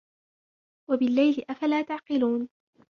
[0.89, 2.49] وَبِاللَّيْلِ أَفَلَا تَعْقِلُونَ